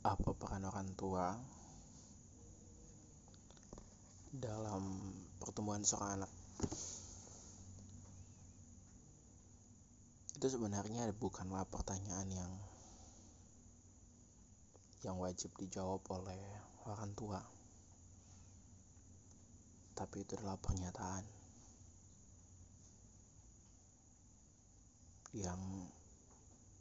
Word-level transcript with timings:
apa 0.00 0.32
peran 0.32 0.64
orang 0.64 0.96
tua 0.96 1.36
dalam 4.32 4.96
pertumbuhan 5.36 5.84
seorang 5.84 6.24
anak? 6.24 6.32
Itu 10.40 10.48
sebenarnya 10.48 11.12
bukanlah 11.20 11.68
pertanyaan 11.68 12.32
yang 12.32 12.52
yang 15.04 15.20
wajib 15.20 15.52
dijawab 15.60 16.00
oleh 16.16 16.40
orang 16.88 17.12
tua. 17.12 17.44
Tapi 19.92 20.24
itu 20.24 20.32
adalah 20.40 20.56
pernyataan 20.56 21.28
yang 25.36 25.60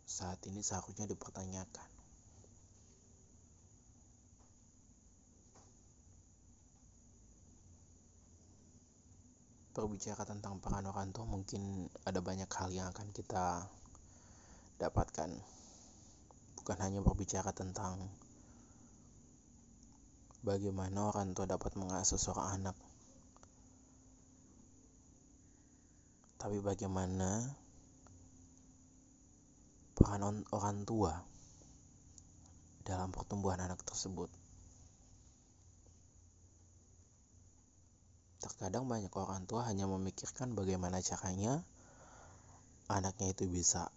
saat 0.08 0.40
ini 0.48 0.64
seharusnya 0.64 1.04
dipertanyakan 1.04 1.99
berbicara 9.76 10.26
tentang 10.26 10.58
peran 10.58 10.90
orang 10.90 11.14
tua 11.14 11.26
mungkin 11.26 11.88
ada 12.08 12.20
banyak 12.20 12.50
hal 12.50 12.70
yang 12.74 12.90
akan 12.90 13.10
kita 13.14 13.68
dapatkan. 14.82 15.30
Bukan 16.60 16.78
hanya 16.80 17.00
berbicara 17.02 17.54
tentang 17.54 18.10
bagaimana 20.40 21.12
orang 21.12 21.36
tua 21.36 21.44
dapat 21.44 21.76
mengasuh 21.76 22.16
seorang 22.16 22.64
anak 22.64 22.78
tapi 26.40 26.64
bagaimana 26.64 27.52
peran 30.00 30.48
orang 30.56 30.88
tua 30.88 31.20
dalam 32.88 33.12
pertumbuhan 33.12 33.60
anak 33.60 33.84
tersebut 33.84 34.32
Terkadang 38.40 38.88
banyak 38.88 39.12
orang 39.12 39.44
tua 39.44 39.68
hanya 39.68 39.84
memikirkan 39.84 40.56
bagaimana 40.56 41.04
caranya 41.04 41.60
anaknya 42.88 43.36
itu 43.36 43.46
bisa 43.52 43.92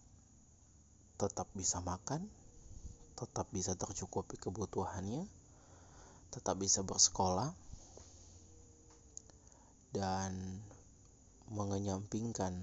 tetap 1.17 1.47
bisa 1.55 1.79
makan, 1.79 2.27
tetap 3.15 3.47
bisa 3.55 3.79
tercukupi 3.79 4.35
kebutuhannya, 4.43 5.31
tetap 6.35 6.59
bisa 6.59 6.83
bersekolah, 6.83 7.55
dan 9.95 10.59
mengenyampingkan 11.53 12.59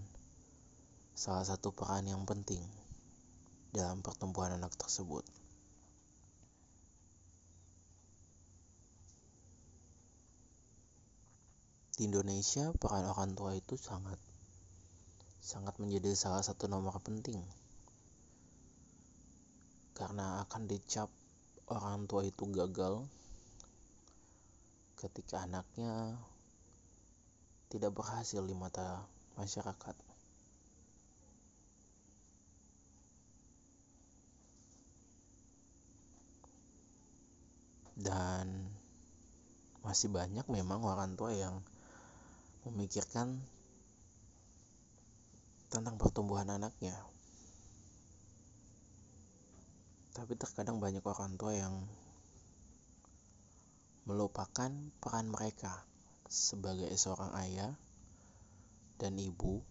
salah 1.16 1.45
satu 1.47 1.71
peran 1.71 2.09
yang 2.09 2.27
penting 2.27 2.59
dalam 3.71 4.02
pertumbuhan 4.02 4.58
anak 4.58 4.73
tersebut. 4.75 5.21
Di 12.00 12.08
Indonesia 12.08 12.72
peran 12.80 13.03
orang 13.11 13.36
tua 13.36 13.52
itu 13.59 13.75
sangat 13.75 14.16
sangat 15.44 15.75
menjadi 15.83 16.16
salah 16.16 16.39
satu 16.39 16.72
nomor 16.72 16.95
penting 17.03 17.44
karena 20.00 20.47
akan 20.47 20.64
dicap 20.72 21.11
orang 21.67 22.08
tua 22.08 22.23
itu 22.23 22.47
gagal 22.55 23.03
ketika 24.95 25.44
anaknya 25.44 26.16
tidak 27.67 27.92
berhasil 27.92 28.39
di 28.47 28.55
mata 28.55 29.03
masyarakat. 29.36 29.95
Dan 38.00 38.72
masih 39.83 40.08
banyak 40.08 40.47
memang 40.47 40.80
orang 40.88 41.20
tua 41.20 41.36
yang 41.36 41.59
memikirkan 42.69 43.41
tentang 45.69 45.95
pertumbuhan 46.02 46.49
anaknya. 46.49 46.97
Tapi 50.17 50.33
terkadang 50.33 50.81
banyak 50.81 51.05
orang 51.05 51.37
tua 51.37 51.53
yang 51.53 51.85
melupakan 54.09 54.73
peran 54.97 55.29
mereka 55.29 55.85
sebagai 56.25 56.89
seorang 56.97 57.29
ayah 57.45 57.73
dan 58.97 59.13
ibu 59.21 59.61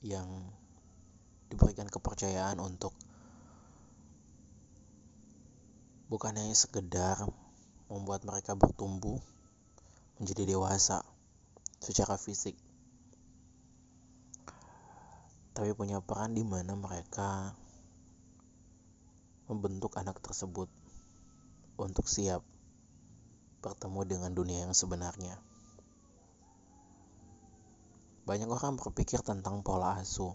yang 0.00 0.26
diberikan 1.52 1.84
kepercayaan 1.84 2.56
untuk 2.64 2.96
bukan 6.08 6.34
hanya 6.34 6.56
sekedar 6.56 7.22
membuat 7.92 8.24
mereka 8.24 8.56
bertumbuh 8.56 9.20
menjadi 10.16 10.56
dewasa 10.56 11.04
secara 11.80 12.20
fisik 12.20 12.54
tapi 15.50 15.76
punya 15.76 16.00
peran 16.00 16.32
di 16.32 16.46
mana 16.46 16.72
mereka 16.72 17.52
membentuk 19.50 19.98
anak 19.98 20.22
tersebut 20.22 20.70
untuk 21.74 22.06
siap 22.06 22.40
bertemu 23.60 24.00
dengan 24.08 24.32
dunia 24.32 24.58
yang 24.64 24.72
sebenarnya. 24.72 25.36
Banyak 28.24 28.48
orang 28.48 28.78
berpikir 28.78 29.20
tentang 29.26 29.60
pola 29.60 30.00
asuh. 30.00 30.32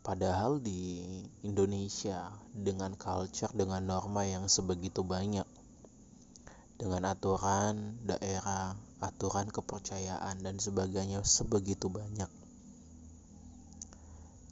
Padahal 0.00 0.58
di 0.58 1.02
Indonesia 1.44 2.34
dengan 2.50 2.98
culture, 2.98 3.52
dengan 3.52 3.84
norma 3.84 4.26
yang 4.26 4.50
sebegitu 4.50 5.06
banyak, 5.06 5.46
dengan 6.76 7.08
aturan 7.08 7.96
daerah, 8.04 8.76
aturan 9.00 9.48
kepercayaan, 9.48 10.44
dan 10.44 10.60
sebagainya 10.60 11.24
sebegitu 11.24 11.88
banyak. 11.88 12.28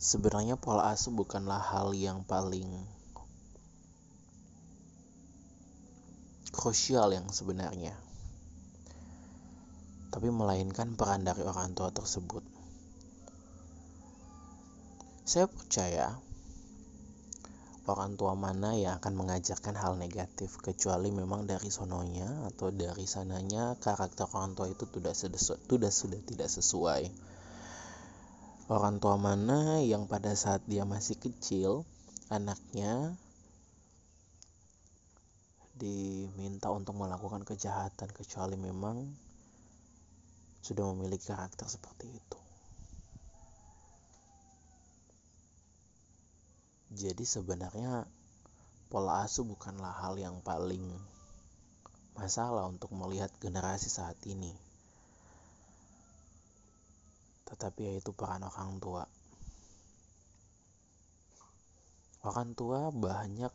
Sebenarnya 0.00 0.56
pola 0.56 0.92
asuh 0.92 1.12
bukanlah 1.12 1.60
hal 1.60 1.92
yang 1.92 2.24
paling 2.24 2.68
krusial 6.52 7.12
yang 7.12 7.28
sebenarnya, 7.28 7.92
tapi 10.08 10.28
melainkan 10.32 10.96
peran 10.96 11.28
dari 11.28 11.44
orang 11.44 11.76
tua 11.76 11.92
tersebut. 11.92 12.40
Saya 15.24 15.48
percaya 15.48 16.20
orang 17.84 18.16
tua 18.16 18.32
mana 18.32 18.72
yang 18.72 18.96
akan 18.96 19.12
mengajarkan 19.12 19.76
hal 19.76 20.00
negatif 20.00 20.56
kecuali 20.56 21.12
memang 21.12 21.44
dari 21.44 21.68
sononya 21.68 22.48
atau 22.48 22.72
dari 22.72 23.04
sananya 23.04 23.76
karakter 23.76 24.24
orang 24.32 24.56
tua 24.56 24.72
itu 24.72 24.88
sudah 24.88 25.12
sudah 25.12 25.92
sudah 25.92 26.20
tidak 26.24 26.48
sesuai. 26.48 27.12
Orang 28.72 28.96
tua 29.04 29.20
mana 29.20 29.84
yang 29.84 30.08
pada 30.08 30.32
saat 30.32 30.64
dia 30.64 30.88
masih 30.88 31.20
kecil 31.20 31.84
anaknya 32.32 33.12
diminta 35.76 36.72
untuk 36.72 36.96
melakukan 36.96 37.44
kejahatan 37.44 38.08
kecuali 38.14 38.56
memang 38.56 39.04
sudah 40.64 40.88
memiliki 40.96 41.28
karakter 41.28 41.68
seperti 41.68 42.08
itu 42.08 42.43
Jadi 46.94 47.26
sebenarnya 47.26 48.06
pola 48.86 49.26
asuh 49.26 49.42
bukanlah 49.42 49.90
hal 49.98 50.14
yang 50.14 50.38
paling 50.46 50.86
masalah 52.14 52.70
untuk 52.70 52.94
melihat 52.94 53.34
generasi 53.42 53.90
saat 53.90 54.14
ini. 54.30 54.54
Tetapi 57.50 57.90
yaitu 57.90 58.14
peran 58.14 58.46
orang 58.46 58.78
tua. 58.78 59.02
Orang 62.22 62.54
tua 62.54 62.94
banyak 62.94 63.50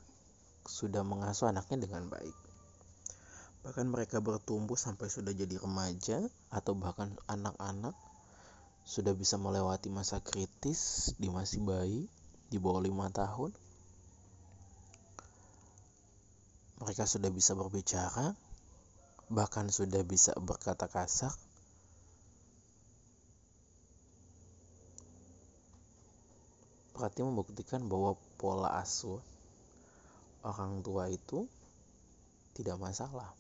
sudah 0.68 1.08
mengasuh 1.08 1.48
anaknya 1.48 1.88
dengan 1.88 2.12
baik. 2.12 2.36
Bahkan 3.64 3.88
mereka 3.88 4.20
bertumbuh 4.20 4.76
sampai 4.76 5.08
sudah 5.08 5.32
jadi 5.32 5.56
remaja 5.64 6.28
atau 6.52 6.76
bahkan 6.76 7.16
anak-anak 7.32 7.96
sudah 8.84 9.16
bisa 9.16 9.40
melewati 9.40 9.88
masa 9.88 10.20
kritis 10.20 11.16
di 11.16 11.32
masih 11.32 11.64
bayi 11.64 12.12
di 12.50 12.58
bawah 12.58 12.82
lima 12.82 13.08
tahun. 13.14 13.54
Mereka 16.82 17.06
sudah 17.06 17.30
bisa 17.30 17.54
berbicara 17.54 18.34
bahkan 19.30 19.70
sudah 19.70 20.02
bisa 20.02 20.34
berkata 20.42 20.90
kasar. 20.90 21.30
Berarti 26.98 27.22
membuktikan 27.24 27.86
bahwa 27.86 28.18
pola 28.42 28.76
asuh 28.82 29.22
orang 30.44 30.82
tua 30.82 31.08
itu 31.08 31.46
tidak 32.58 32.82
masalah. 32.82 33.32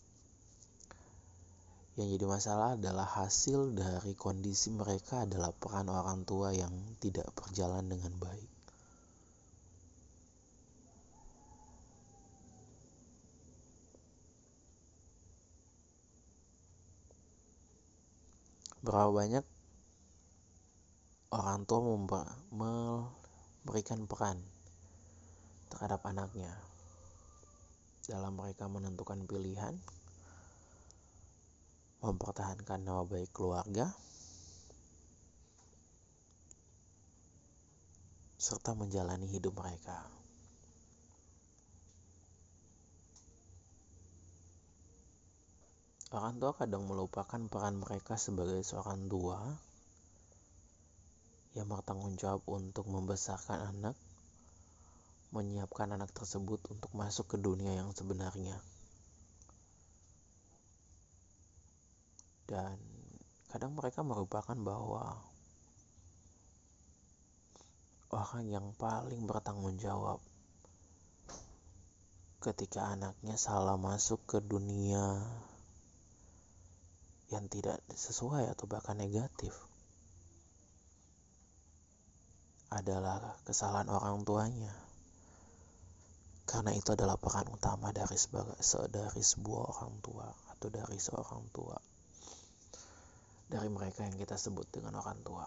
Yang 2.00 2.16
jadi 2.16 2.26
masalah 2.32 2.70
adalah 2.80 3.04
hasil 3.04 3.76
dari 3.76 4.16
kondisi 4.16 4.72
mereka 4.72 5.28
adalah 5.28 5.52
peran 5.52 5.92
orang 5.92 6.24
tua 6.24 6.56
yang 6.56 6.72
tidak 7.04 7.28
berjalan 7.36 7.84
dengan 7.92 8.16
baik 8.16 8.59
Berapa 18.90 19.14
banyak 19.14 19.46
orang 21.30 21.62
tua 21.70 21.94
memberikan 22.50 24.10
peran 24.10 24.42
terhadap 25.70 26.02
anaknya 26.10 26.58
dalam 28.10 28.34
mereka 28.34 28.66
menentukan 28.66 29.30
pilihan, 29.30 29.78
mempertahankan 32.02 32.82
nama 32.82 33.06
baik 33.06 33.30
keluarga, 33.30 33.94
serta 38.42 38.74
menjalani 38.74 39.30
hidup 39.30 39.54
mereka. 39.54 40.19
Orang 46.10 46.42
tua 46.42 46.58
kadang 46.58 46.90
melupakan 46.90 47.38
peran 47.46 47.78
mereka 47.78 48.18
sebagai 48.18 48.66
seorang 48.66 49.06
tua 49.06 49.38
yang 51.54 51.70
bertanggung 51.70 52.18
jawab 52.18 52.42
untuk 52.50 52.90
membesarkan 52.90 53.70
anak, 53.70 53.94
menyiapkan 55.30 55.94
anak 55.94 56.10
tersebut 56.10 56.58
untuk 56.74 56.90
masuk 56.98 57.30
ke 57.30 57.38
dunia 57.38 57.78
yang 57.78 57.94
sebenarnya. 57.94 58.58
Dan 62.50 62.82
kadang 63.54 63.78
mereka 63.78 64.02
merupakan 64.02 64.58
bahwa 64.58 65.14
orang 68.10 68.50
yang 68.50 68.74
paling 68.82 69.30
bertanggung 69.30 69.78
jawab 69.78 70.18
ketika 72.42 72.98
anaknya 72.98 73.38
salah 73.38 73.78
masuk 73.78 74.18
ke 74.26 74.42
dunia 74.42 75.22
yang 77.30 77.46
tidak 77.46 77.78
sesuai 77.94 78.50
atau 78.50 78.66
bahkan 78.66 78.98
negatif 78.98 79.54
adalah 82.70 83.38
kesalahan 83.46 83.90
orang 83.90 84.22
tuanya. 84.26 84.74
Karena 86.50 86.74
itu 86.74 86.94
adalah 86.94 87.18
peran 87.18 87.46
utama 87.50 87.94
dari 87.94 88.18
dari 88.90 89.22
sebuah 89.22 89.64
orang 89.70 89.94
tua 90.02 90.26
atau 90.54 90.68
dari 90.74 90.98
seorang 90.98 91.46
tua. 91.54 91.78
Dari 93.50 93.70
mereka 93.70 94.06
yang 94.06 94.18
kita 94.18 94.38
sebut 94.38 94.66
dengan 94.70 94.98
orang 94.98 95.22
tua. 95.22 95.46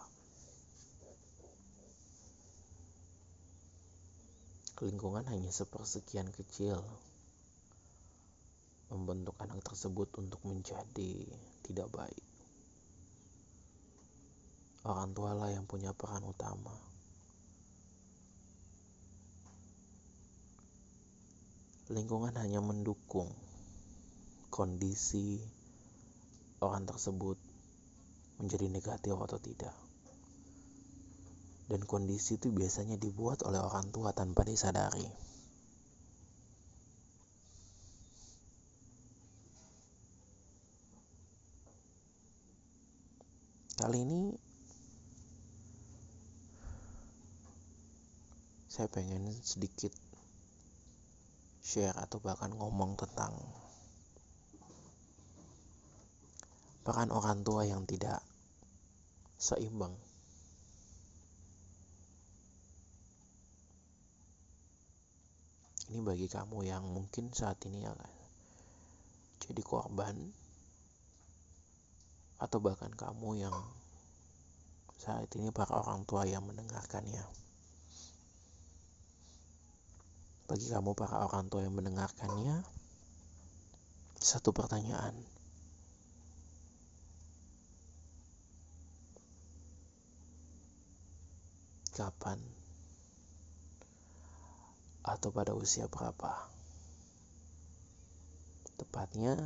Lingkungan 4.82 5.22
hanya 5.30 5.50
sepersekian 5.54 6.34
kecil 6.34 6.82
membentuk 8.92 9.32
anak 9.40 9.64
tersebut 9.64 10.12
untuk 10.20 10.44
menjadi 10.44 11.24
tidak 11.64 11.88
baik. 11.88 12.26
Orang 14.84 15.16
tua 15.16 15.32
lah 15.32 15.48
yang 15.48 15.64
punya 15.64 15.96
peran 15.96 16.20
utama. 16.28 16.76
Lingkungan 21.88 22.36
hanya 22.36 22.60
mendukung 22.60 23.32
kondisi 24.52 25.40
orang 26.60 26.84
tersebut 26.84 27.40
menjadi 28.36 28.68
negatif 28.68 29.16
atau 29.16 29.38
tidak. 29.40 29.76
Dan 31.72 31.88
kondisi 31.88 32.36
itu 32.36 32.52
biasanya 32.52 33.00
dibuat 33.00 33.46
oleh 33.48 33.62
orang 33.62 33.88
tua 33.88 34.12
tanpa 34.12 34.44
disadari. 34.44 35.31
Kali 43.82 43.98
ini 43.98 44.30
saya 48.70 48.86
pengen 48.86 49.26
sedikit 49.42 49.90
share 51.66 51.98
atau 51.98 52.22
bahkan 52.22 52.54
ngomong 52.54 52.94
tentang 52.94 53.34
peran 56.86 57.10
orang 57.10 57.42
tua 57.42 57.66
yang 57.66 57.82
tidak 57.82 58.22
seimbang. 59.34 59.98
Ini 65.90 65.98
bagi 66.06 66.30
kamu 66.30 66.70
yang 66.70 66.86
mungkin 66.86 67.34
saat 67.34 67.58
ini 67.66 67.82
ya 67.82 67.90
jadi 69.42 69.58
korban 69.66 70.41
atau 72.42 72.58
bahkan 72.58 72.90
kamu 72.90 73.46
yang 73.46 73.54
saat 74.98 75.30
ini 75.38 75.54
para 75.54 75.78
orang 75.78 76.02
tua 76.02 76.26
yang 76.26 76.42
mendengarkannya. 76.42 77.22
Bagi 80.50 80.66
kamu 80.66 80.98
para 80.98 81.22
orang 81.22 81.46
tua 81.46 81.62
yang 81.62 81.78
mendengarkannya, 81.78 82.66
satu 84.18 84.50
pertanyaan. 84.50 85.14
Kapan 91.94 92.42
atau 95.06 95.30
pada 95.30 95.54
usia 95.54 95.86
berapa? 95.86 96.50
Tepatnya 98.78 99.38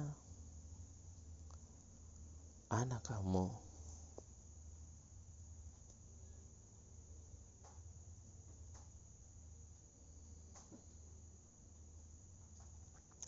anak 2.77 3.01
kamu. 3.09 3.49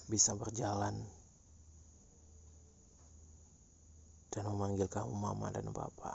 Bisa 0.09 0.33
berjalan 0.37 0.97
dan 4.33 4.45
memanggil 4.55 4.89
kamu 4.89 5.13
mama 5.13 5.49
dan 5.53 5.69
papa. 5.73 6.15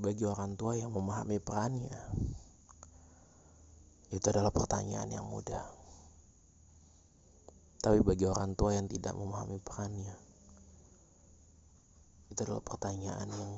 Bagi 0.00 0.24
orang 0.24 0.54
tua 0.54 0.76
yang 0.76 0.92
memahami 0.92 1.40
perannya, 1.42 2.02
itu 4.10 4.26
adalah 4.30 4.52
pertanyaan 4.54 5.10
yang 5.10 5.26
mudah. 5.28 5.79
Tapi 7.80 8.04
bagi 8.04 8.28
orang 8.28 8.52
tua 8.52 8.76
yang 8.76 8.84
tidak 8.92 9.16
memahami 9.16 9.56
perannya, 9.56 10.12
itu 12.28 12.40
adalah 12.44 12.60
pertanyaan 12.60 13.24
yang 13.32 13.52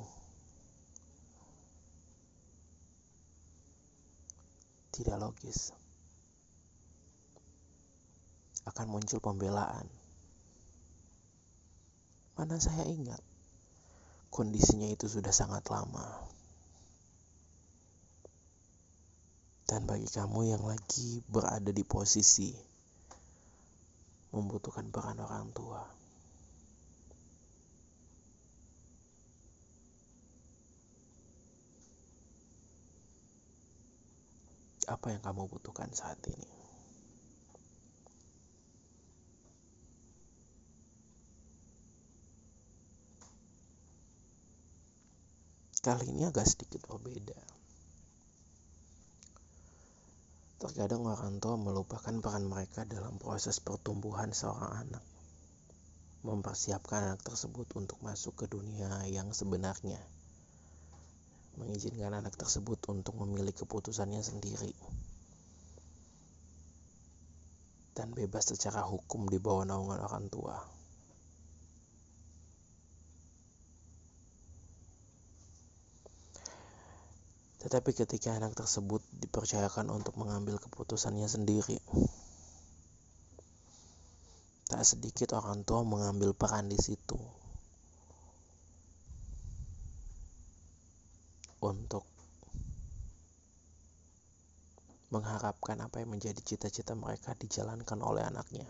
tidak 4.94 5.18
logis. 5.18 5.74
Akan 8.62 8.86
muncul 8.94 9.18
pembelaan. 9.18 9.90
Mana 12.38 12.62
saya 12.62 12.86
ingat, 12.86 13.18
kondisinya 14.30 14.86
itu 14.86 15.10
sudah 15.10 15.34
sangat 15.34 15.66
lama. 15.66 16.30
Dan 19.66 19.82
bagi 19.90 20.06
kamu 20.06 20.54
yang 20.54 20.62
lagi 20.62 21.26
berada 21.26 21.74
di 21.74 21.82
posisi 21.82 22.71
membutuhkan 24.32 24.88
peran 24.88 25.20
orang 25.20 25.52
tua. 25.52 25.84
Apa 34.88 35.14
yang 35.14 35.22
kamu 35.22 35.46
butuhkan 35.52 35.92
saat 35.92 36.18
ini? 36.26 36.50
Kali 45.82 46.14
ini 46.14 46.22
agak 46.24 46.46
sedikit 46.46 46.86
berbeda. 46.86 47.61
Terkadang 50.62 51.02
orang 51.10 51.42
tua 51.42 51.58
melupakan 51.58 52.14
peran 52.22 52.46
mereka 52.46 52.86
dalam 52.86 53.18
proses 53.18 53.58
pertumbuhan 53.58 54.30
seorang 54.30 54.86
anak. 54.86 55.02
Mempersiapkan 56.22 57.02
anak 57.02 57.26
tersebut 57.26 57.66
untuk 57.74 57.98
masuk 57.98 58.38
ke 58.38 58.46
dunia 58.46 59.02
yang 59.10 59.34
sebenarnya. 59.34 59.98
Mengizinkan 61.58 62.14
anak 62.14 62.38
tersebut 62.38 62.78
untuk 62.94 63.18
memilih 63.18 63.50
keputusannya 63.50 64.22
sendiri. 64.22 64.70
Dan 67.98 68.14
bebas 68.14 68.54
secara 68.54 68.86
hukum 68.86 69.26
di 69.26 69.42
bawah 69.42 69.66
naungan 69.66 69.98
orang 69.98 70.30
tua. 70.30 70.62
Tetapi 77.62 77.94
ketika 77.94 78.34
anak 78.34 78.58
tersebut 78.58 78.98
dipercayakan 79.22 79.86
untuk 79.94 80.18
mengambil 80.18 80.58
keputusannya 80.58 81.30
sendiri, 81.30 81.78
tak 84.66 84.82
sedikit 84.82 85.38
orang 85.38 85.62
tua 85.62 85.86
mengambil 85.86 86.34
peran 86.34 86.66
di 86.66 86.80
situ 86.80 87.14
untuk 91.62 92.02
mengharapkan 95.14 95.78
apa 95.86 96.02
yang 96.02 96.18
menjadi 96.18 96.40
cita-cita 96.42 96.98
mereka 96.98 97.38
dijalankan 97.38 98.02
oleh 98.02 98.26
anaknya. 98.26 98.66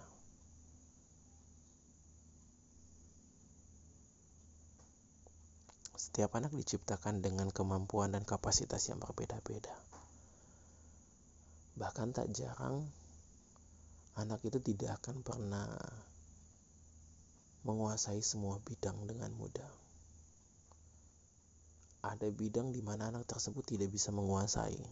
Setiap 6.03 6.35
anak 6.35 6.51
diciptakan 6.51 7.23
dengan 7.23 7.47
kemampuan 7.55 8.11
dan 8.11 8.27
kapasitas 8.27 8.91
yang 8.91 8.99
berbeda-beda. 8.99 9.71
Bahkan 11.79 12.11
tak 12.11 12.27
jarang 12.35 12.91
anak 14.19 14.43
itu 14.43 14.59
tidak 14.59 14.99
akan 14.99 15.23
pernah 15.23 15.71
menguasai 17.63 18.19
semua 18.19 18.59
bidang 18.67 18.99
dengan 19.07 19.31
mudah. 19.39 19.71
Ada 22.03 22.35
bidang 22.35 22.75
di 22.75 22.83
mana 22.83 23.15
anak 23.15 23.23
tersebut 23.31 23.63
tidak 23.63 23.95
bisa 23.95 24.11
menguasai. 24.11 24.83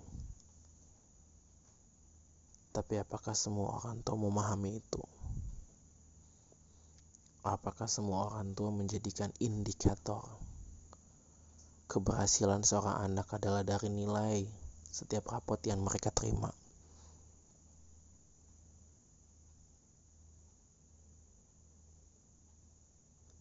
Tapi 2.71 2.95
apakah 3.03 3.35
semua 3.35 3.83
orang 3.83 3.99
tua 4.07 4.15
memahami 4.15 4.79
itu? 4.79 5.03
Apakah 7.43 7.91
semua 7.91 8.31
orang 8.31 8.55
tua 8.55 8.71
menjadikan 8.71 9.35
indikator 9.43 10.50
keberhasilan 11.91 12.63
seorang 12.63 13.03
anak 13.03 13.27
adalah 13.35 13.67
dari 13.67 13.91
nilai 13.91 14.47
setiap 14.95 15.35
rapot 15.35 15.59
yang 15.67 15.83
mereka 15.83 16.15
terima. 16.15 16.55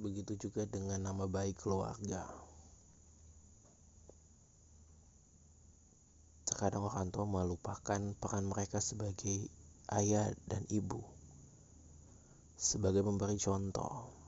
Begitu 0.01 0.49
juga 0.49 0.65
dengan 0.65 0.97
nama 1.05 1.29
baik 1.29 1.61
keluarga. 1.61 2.25
Terkadang 6.49 6.89
orang 6.89 7.13
tua 7.13 7.29
melupakan 7.29 8.01
peran 8.17 8.49
mereka 8.49 8.81
sebagai 8.81 9.45
ayah 9.93 10.25
dan 10.49 10.65
ibu, 10.73 11.05
sebagai 12.57 13.05
pemberi 13.05 13.37
contoh, 13.37 14.18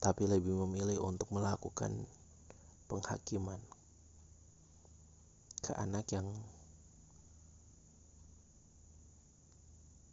tapi 0.00 0.24
lebih 0.24 0.56
memilih 0.64 1.04
untuk 1.04 1.28
melakukan 1.28 1.92
penghakiman 2.88 3.60
ke 5.60 5.76
anak 5.76 6.08
yang 6.08 6.24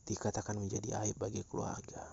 dikatakan 0.07 0.59
menjadi 0.59 1.03
aib 1.07 1.15
bagi 1.15 1.43
keluarga. 1.47 2.03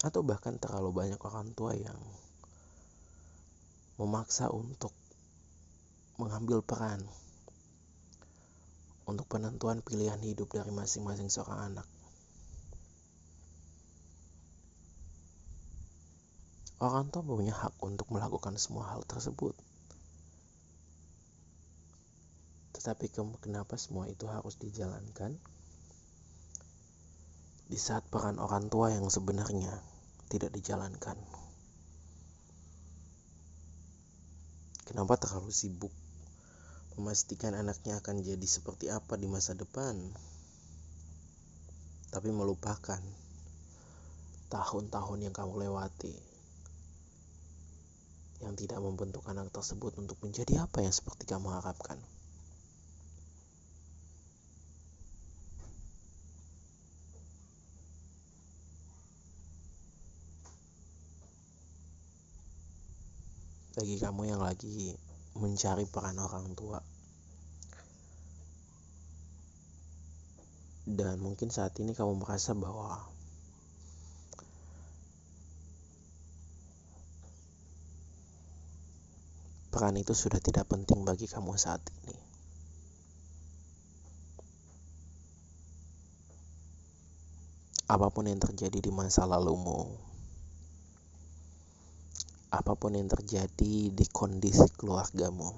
Atau 0.00 0.24
bahkan 0.24 0.56
terlalu 0.56 0.92
banyak 0.92 1.20
orang 1.20 1.52
tua 1.52 1.76
yang 1.76 2.00
memaksa 4.00 4.48
untuk 4.48 4.92
mengambil 6.16 6.64
peran 6.64 7.04
untuk 9.04 9.28
penentuan 9.28 9.84
pilihan 9.84 10.20
hidup 10.24 10.48
dari 10.52 10.72
masing-masing 10.72 11.28
seorang 11.28 11.72
anak. 11.74 11.99
Orang 16.80 17.12
tua 17.12 17.20
punya 17.20 17.52
hak 17.52 17.76
untuk 17.84 18.08
melakukan 18.08 18.56
semua 18.56 18.88
hal 18.88 19.04
tersebut. 19.04 19.52
Tetapi 22.72 23.12
kenapa 23.44 23.76
semua 23.76 24.08
itu 24.08 24.24
harus 24.24 24.56
dijalankan? 24.56 25.36
Di 27.68 27.76
saat 27.76 28.08
peran 28.08 28.40
orang 28.40 28.72
tua 28.72 28.96
yang 28.96 29.04
sebenarnya 29.12 29.76
tidak 30.32 30.56
dijalankan. 30.56 31.20
Kenapa 34.88 35.20
terlalu 35.20 35.52
sibuk 35.52 35.92
memastikan 36.96 37.52
anaknya 37.60 38.00
akan 38.00 38.24
jadi 38.24 38.48
seperti 38.48 38.88
apa 38.88 39.20
di 39.20 39.28
masa 39.28 39.52
depan, 39.52 40.00
tapi 42.08 42.32
melupakan 42.32 43.04
tahun-tahun 44.48 45.28
yang 45.28 45.36
kamu 45.36 45.68
lewati 45.68 46.29
yang 48.40 48.56
tidak 48.56 48.80
membentuk 48.80 49.20
anak 49.28 49.52
tersebut 49.52 49.92
untuk 50.00 50.16
menjadi 50.24 50.64
apa 50.64 50.80
yang 50.80 50.92
seperti 50.92 51.28
kamu 51.28 51.52
harapkan. 51.52 52.00
Bagi 63.76 63.96
kamu 63.96 64.22
yang 64.28 64.42
lagi 64.44 64.92
mencari 65.36 65.88
peran 65.88 66.20
orang 66.20 66.52
tua, 66.52 66.80
dan 70.90 71.16
mungkin 71.22 71.48
saat 71.48 71.72
ini 71.80 71.94
kamu 71.94 72.18
merasa 72.18 72.52
bahwa 72.52 72.98
peran 79.70 79.94
itu 79.94 80.18
sudah 80.18 80.42
tidak 80.42 80.66
penting 80.66 81.06
bagi 81.06 81.30
kamu 81.30 81.54
saat 81.54 81.78
ini. 82.02 82.18
Apa 87.86 88.10
pun 88.10 88.26
yang 88.26 88.38
terjadi 88.38 88.82
di 88.82 88.90
masa 88.90 89.26
lalumu, 89.26 89.94
apa 92.50 92.74
pun 92.74 92.94
yang 92.98 93.06
terjadi 93.06 93.90
di 93.94 94.06
kondisi 94.10 94.66
keluargamu, 94.74 95.54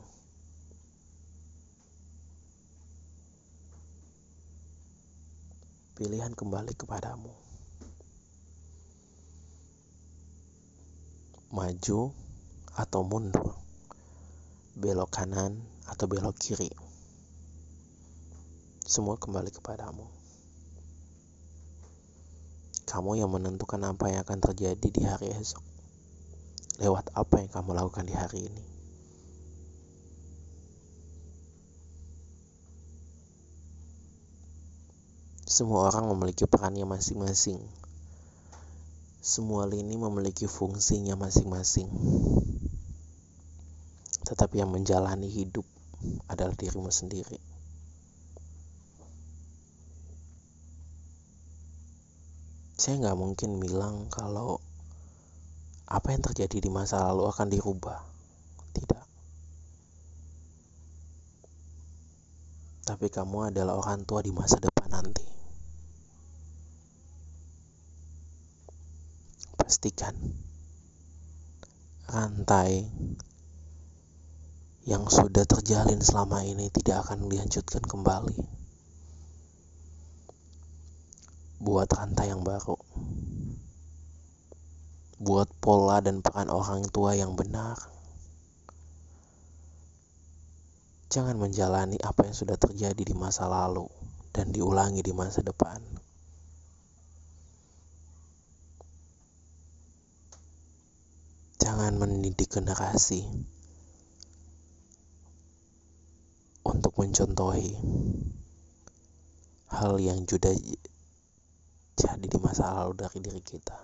pilihan 5.96 6.32
kembali 6.32 6.72
kepadamu. 6.76 7.32
Maju 11.52 12.00
atau 12.80 13.04
mundur 13.04 13.61
belok 14.72 15.12
kanan 15.12 15.60
atau 15.84 16.08
belok 16.08 16.32
kiri. 16.40 16.72
Semua 18.88 19.20
kembali 19.20 19.52
kepadamu. 19.52 20.08
Kamu 22.88 23.20
yang 23.20 23.28
menentukan 23.28 23.84
apa 23.84 24.08
yang 24.08 24.24
akan 24.24 24.40
terjadi 24.40 24.88
di 24.88 25.02
hari 25.04 25.28
esok. 25.36 25.60
Lewat 26.80 27.12
apa 27.12 27.44
yang 27.44 27.52
kamu 27.52 27.76
lakukan 27.76 28.08
di 28.08 28.16
hari 28.16 28.48
ini. 28.48 28.64
Semua 35.44 35.92
orang 35.92 36.08
memiliki 36.16 36.48
perannya 36.48 36.88
masing-masing. 36.88 37.60
Semua 39.20 39.68
lini 39.68 40.00
memiliki 40.00 40.48
fungsinya 40.48 41.12
masing-masing 41.20 41.92
tetapi 44.32 44.64
yang 44.64 44.72
menjalani 44.72 45.28
hidup 45.28 45.68
adalah 46.24 46.56
dirimu 46.56 46.88
sendiri. 46.88 47.36
Saya 52.80 52.96
nggak 52.96 53.18
mungkin 53.20 53.60
bilang 53.60 54.08
kalau 54.08 54.56
apa 55.84 56.16
yang 56.16 56.24
terjadi 56.24 56.64
di 56.64 56.70
masa 56.72 57.04
lalu 57.12 57.28
akan 57.28 57.46
dirubah. 57.52 58.00
Tidak. 58.72 59.04
Tapi 62.88 63.06
kamu 63.12 63.52
adalah 63.52 63.76
orang 63.76 64.08
tua 64.08 64.24
di 64.24 64.32
masa 64.32 64.56
depan 64.56 64.88
nanti. 64.88 65.28
Pastikan 69.60 70.16
rantai 72.08 72.88
yang 74.82 75.06
sudah 75.06 75.46
terjalin 75.46 76.02
selama 76.02 76.42
ini 76.42 76.66
tidak 76.74 77.06
akan 77.06 77.30
dilanjutkan 77.30 77.86
kembali. 77.86 78.34
Buat 81.62 81.86
rantai 81.94 82.34
yang 82.34 82.42
baru. 82.42 82.74
Buat 85.22 85.54
pola 85.62 86.02
dan 86.02 86.18
peran 86.18 86.50
orang 86.50 86.82
tua 86.90 87.14
yang 87.14 87.38
benar. 87.38 87.78
Jangan 91.14 91.38
menjalani 91.38 92.02
apa 92.02 92.26
yang 92.26 92.34
sudah 92.34 92.58
terjadi 92.58 92.98
di 92.98 93.14
masa 93.14 93.46
lalu 93.46 93.86
dan 94.34 94.50
diulangi 94.50 95.06
di 95.06 95.14
masa 95.14 95.46
depan. 95.46 95.78
Jangan 101.62 101.94
mendidik 101.94 102.50
generasi 102.50 103.61
untuk 106.62 106.94
mencontohi 106.98 107.74
hal 109.72 109.98
yang 109.98 110.22
sudah 110.28 110.54
jadi 111.96 112.26
di 112.26 112.38
masa 112.40 112.70
lalu 112.72 112.98
dari 112.98 113.18
diri 113.18 113.42
kita. 113.42 113.78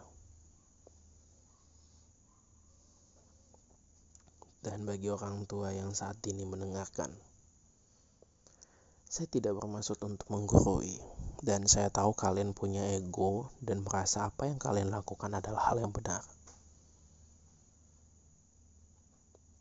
Dan 4.59 4.85
bagi 4.85 5.09
orang 5.09 5.49
tua 5.49 5.73
yang 5.73 5.97
saat 5.97 6.21
ini 6.29 6.45
mendengarkan, 6.45 7.09
saya 9.09 9.25
tidak 9.31 9.57
bermaksud 9.57 9.97
untuk 10.05 10.29
menggurui, 10.29 11.01
dan 11.41 11.65
saya 11.65 11.89
tahu 11.89 12.13
kalian 12.13 12.53
punya 12.53 12.85
ego 12.93 13.49
dan 13.65 13.81
merasa 13.81 14.29
apa 14.29 14.51
yang 14.51 14.61
kalian 14.61 14.93
lakukan 14.93 15.33
adalah 15.33 15.73
hal 15.73 15.81
yang 15.81 15.95
benar. 15.95 16.21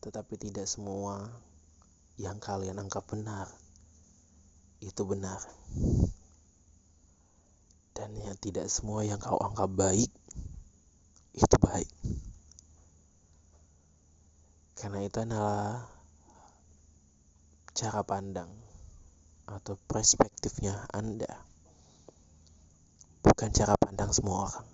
Tetapi 0.04 0.36
tidak 0.36 0.68
semua 0.68 1.32
yang 2.18 2.42
kalian 2.42 2.82
anggap 2.82 3.06
benar 3.06 3.46
itu 4.82 5.02
benar. 5.06 5.42
Dan 7.98 8.14
ya 8.22 8.34
tidak 8.38 8.70
semua 8.70 9.02
yang 9.02 9.18
kau 9.18 9.42
anggap 9.42 9.74
baik 9.74 10.10
itu 11.34 11.56
baik. 11.62 11.90
Karena 14.78 15.02
itu 15.02 15.18
adalah 15.22 15.86
cara 17.74 18.02
pandang 18.06 18.50
atau 19.50 19.78
perspektifnya 19.90 20.86
Anda, 20.94 21.30
bukan 23.26 23.50
cara 23.54 23.74
pandang 23.78 24.14
semua 24.14 24.50
orang. 24.50 24.68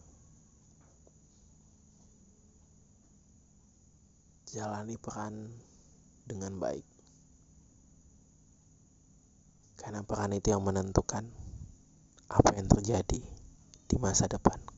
Jalani 4.51 4.95
peran 4.99 5.51
dengan 6.27 6.59
baik, 6.59 6.83
karena 9.83 9.99
peran 10.07 10.31
itu 10.31 10.55
yang 10.55 10.63
menentukan 10.63 11.27
apa 12.31 12.55
yang 12.55 12.71
terjadi 12.71 13.19
di 13.83 13.95
masa 13.99 14.31
depan. 14.31 14.72